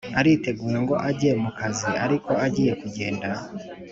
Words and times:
aritegura 0.19 0.77
ngo 0.83 0.95
ajye 1.09 1.31
mukazi 1.43 1.89
ariko 2.05 2.31
agiye 2.45 2.73
kugenda 2.81 3.29